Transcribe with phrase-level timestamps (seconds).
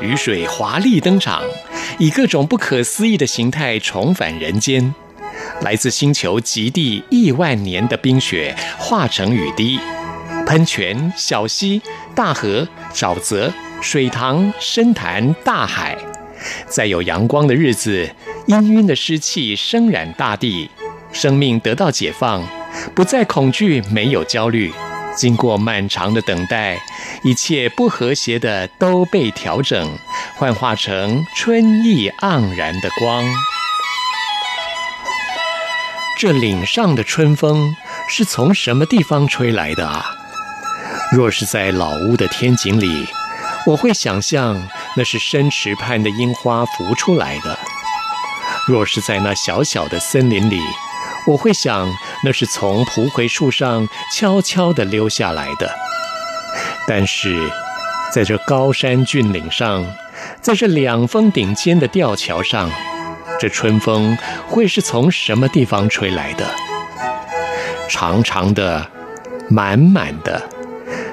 [0.00, 1.42] 雨水华丽登场，
[1.98, 4.94] 以各种不可思议的形态重返人间。
[5.60, 9.78] 来自星球极地亿万年的冰雪化成雨滴，
[10.46, 11.80] 喷泉、小溪、
[12.14, 15.96] 大河、沼泽、水塘、深潭、大海，
[16.68, 18.08] 在有阳光的日子，
[18.46, 20.70] 氤氲的湿气升染大地，
[21.12, 22.46] 生命得到解放，
[22.94, 24.72] 不再恐惧，没有焦虑。
[25.16, 26.78] 经过漫长的等待，
[27.22, 29.98] 一切不和谐的都被调整，
[30.36, 33.24] 幻化成春意盎然的光。
[36.16, 37.74] 这岭上的春风
[38.08, 40.04] 是从什么地方吹来的啊？
[41.12, 43.06] 若是在老屋的天井里，
[43.66, 47.58] 我会想象那是深池畔的樱花浮出来的；
[48.66, 50.60] 若是在那小小的森林里，
[51.28, 55.70] 我会想，那是从蒲葵树上悄悄地溜下来的。
[56.86, 57.50] 但是，
[58.10, 59.84] 在这高山峻岭上，
[60.40, 62.70] 在这两峰顶尖的吊桥上，
[63.38, 64.16] 这春风
[64.48, 66.46] 会是从什么地方吹来的？
[67.90, 68.90] 长长的，
[69.50, 70.48] 满满的，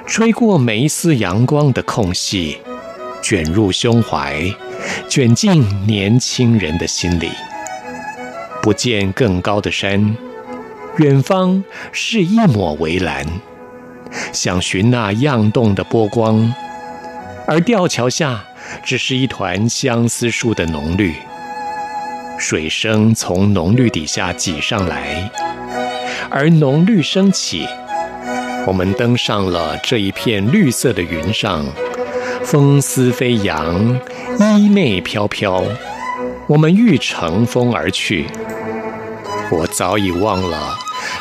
[0.08, 2.62] 吹过每一丝阳光的空隙，
[3.22, 4.50] 卷入胸怀，
[5.10, 7.30] 卷进年轻人的心里。
[8.66, 10.18] 不见更高的山，
[10.98, 13.24] 远方是一抹微蓝，
[14.34, 16.52] 想寻那漾动的波光，
[17.46, 18.44] 而吊桥下
[18.84, 21.14] 只是一团相思树的浓绿。
[22.40, 25.30] 水声从浓绿底下挤上来，
[26.32, 27.68] 而浓绿升起，
[28.66, 31.64] 我们登上了这一片绿色的云上，
[32.44, 33.96] 风丝飞扬，
[34.40, 35.64] 衣袂飘飘，
[36.48, 38.28] 我们欲乘风而去。
[39.52, 40.78] 我早已忘了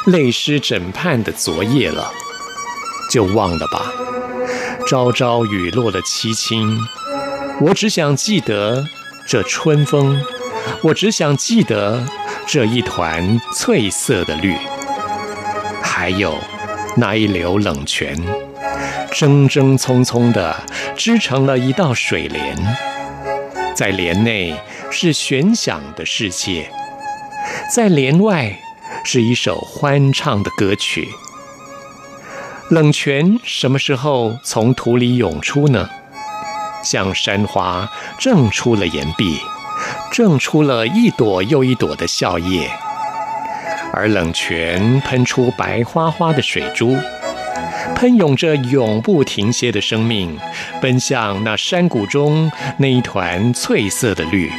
[0.06, 2.10] 泪湿枕畔的昨夜了，
[3.10, 3.92] 就忘了吧。
[4.86, 6.78] 朝朝雨落的凄清，
[7.60, 8.86] 我只想记得
[9.26, 10.20] 这春风，
[10.82, 12.06] 我只想记得
[12.46, 14.54] 这一团翠色的绿，
[15.82, 16.36] 还有
[16.96, 18.14] 那一流冷泉，
[19.10, 20.54] 怔怔匆匆地
[20.94, 22.76] 织成了一道水帘，
[23.74, 24.54] 在帘内
[24.96, 26.70] 是悬想的世界。
[27.74, 28.56] 在帘外
[29.02, 31.08] 是一首欢唱的歌曲。
[32.70, 35.90] 冷泉什么时候从土里涌出呢？
[36.84, 39.40] 像山花挣出了岩壁，
[40.12, 42.68] 挣出了一朵又一朵的笑靥。
[43.92, 46.96] 而冷泉喷出白花花的水珠，
[47.96, 50.38] 喷涌着永不停歇的生命，
[50.80, 54.50] 奔向那山谷中那一团翠色的绿。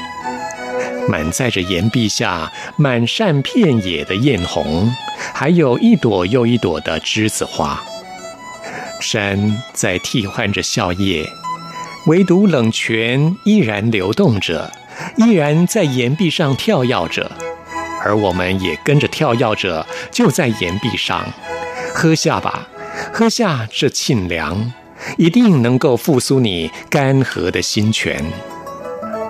[1.07, 4.91] 满载着岩壁下满山遍野的艳红，
[5.33, 7.81] 还有一朵又一朵的栀子花。
[8.99, 11.27] 山在替换着笑靥，
[12.07, 14.71] 唯独冷泉依然流动着，
[15.17, 17.31] 依然在岩壁上跳跃着，
[18.03, 21.23] 而我们也跟着跳跃着，就在岩壁上。
[21.93, 22.67] 喝下吧，
[23.13, 24.73] 喝下这沁凉，
[25.17, 28.23] 一定能够复苏你干涸的心泉。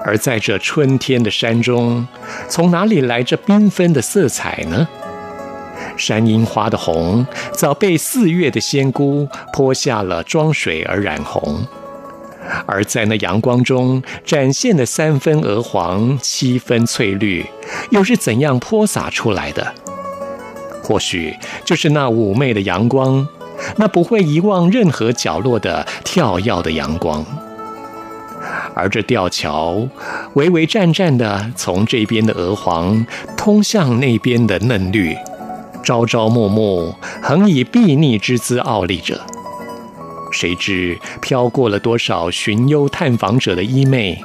[0.06, 2.08] 而在这春天的山中，
[2.48, 4.88] 从哪里来这缤纷的色彩呢？
[5.98, 11.66] 山樱花的红早被四月的仙姑泼下了妆水而染红，
[12.68, 17.44] 而在那阳光中展现的三分鹅黄、七分翠绿，
[17.90, 19.74] 又是怎样泼洒出来的？
[20.84, 23.28] 或许就是那妩媚的阳光，
[23.78, 27.26] 那不会遗忘任何角落的跳跃的阳光。
[28.76, 29.88] 而这吊桥，
[30.34, 33.06] 巍巍战战地从这边的鹅黄
[33.38, 35.16] 通向那边的嫩绿，
[35.84, 39.20] 朝朝暮暮，恒以睥睨之姿傲立着。
[40.32, 44.18] 谁知飘过了多少寻幽探访者的衣袂，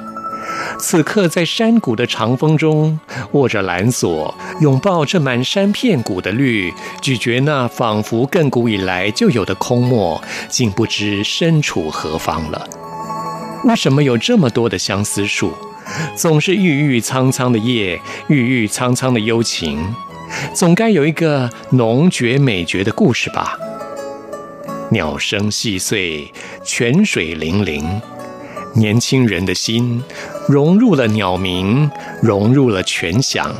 [0.77, 2.99] 此刻在山谷的长风中，
[3.31, 12.67] 握着蓝锁，拥抱这满山片谷的绿，咀嚼那仿佛亘古以来就有的空漠，竟不知身处何方了。
[13.63, 15.53] 为什么有这么多的相思树？
[16.15, 19.93] 总是郁郁苍苍的叶，郁郁苍苍的幽情，
[20.53, 23.57] 总该有一个浓绝美绝的故事吧？
[24.89, 26.31] 鸟声细碎，
[26.63, 28.01] 泉水泠泠。
[28.73, 30.01] 年轻人的心
[30.47, 31.91] 融入了鸟鸣，
[32.21, 33.53] 融入了泉响，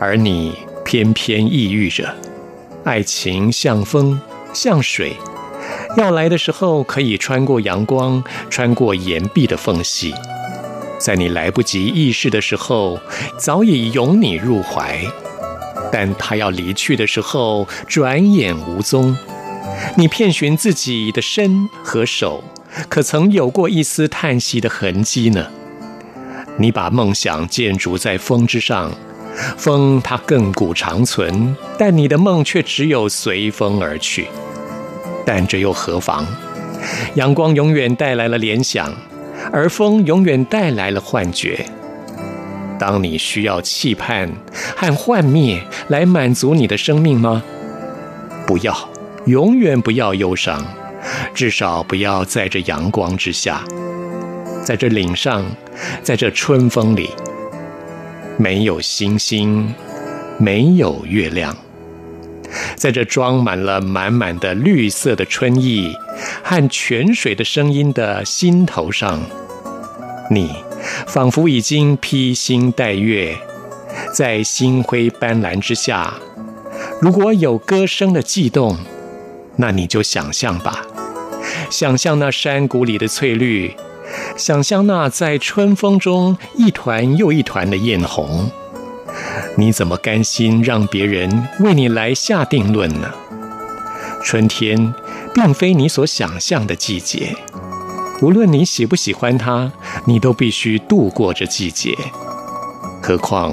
[0.00, 2.14] 而你偏偏抑郁着。
[2.84, 4.20] 爱情像风，
[4.52, 5.16] 像水，
[5.98, 10.14] 要来的时候可以穿过阳光，穿过岩壁的缝隙，
[10.96, 13.00] 在你来不及意识的时候，
[13.36, 15.04] 早已拥你入怀。
[15.90, 19.16] 但他要离去的时候，转眼无踪。
[19.96, 22.44] 你遍寻自己的身和手。
[22.88, 25.48] 可曾有过一丝叹息的痕迹呢？
[26.58, 28.92] 你把梦想建筑在风之上，
[29.56, 34.28] 风它亘古长存，但你的梦却只有随风而去。
[35.28, 36.26] 但这又何妨？
[37.16, 38.90] 阳光永远带来了联想，
[39.52, 41.66] 而风永远带来了幻觉。
[42.78, 44.32] 当你需要期盼
[44.74, 47.42] 和幻灭来满足你的生命吗？
[48.46, 48.74] 不要，
[49.26, 50.64] 永远不要忧伤。
[51.34, 53.62] 至少不要在这阳光之下，
[54.64, 55.44] 在这岭上，
[56.02, 57.10] 在这春风里，
[58.38, 59.74] 没有星星，
[60.38, 61.54] 没有月亮，
[62.76, 65.94] 在这装满了满满的绿色的春意
[66.42, 69.20] 和泉水的声音的心头上，
[70.30, 70.54] 你
[71.06, 73.36] 仿佛已经披星戴月，
[74.12, 76.14] 在星辉斑斓之下，
[77.00, 78.76] 如果有歌声的悸动，
[79.56, 80.86] 那你就想象吧。
[81.70, 83.74] 想象那山谷里的翠绿，
[84.36, 88.50] 想象那在春风中一团又一团的艳红，
[89.58, 93.10] 你怎么甘心让别人为你来下定论呢？
[94.22, 94.94] 春天
[95.34, 97.34] 并非你所想象的季节，
[98.22, 99.72] 无论你喜不喜欢它，
[100.04, 101.92] 你都必须度过这季节。
[103.02, 103.52] 何况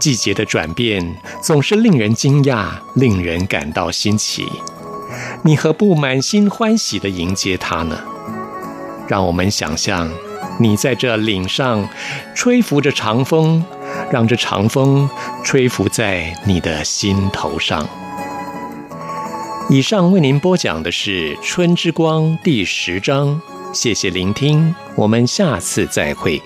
[0.00, 4.46] 季节的转变总是令人惊讶，令人感到新奇。
[5.42, 7.98] 你何不满心欢喜地迎接它呢？
[9.06, 10.10] 让我们想象，
[10.58, 11.86] 你在这岭上
[12.34, 13.62] 吹拂着长风，
[14.10, 15.08] 让这长风
[15.42, 17.88] 吹拂在你的心头上。
[19.70, 23.40] 以上为您播讲的是《春之光》第十章，
[23.72, 26.42] 谢谢聆听，我们下次再会。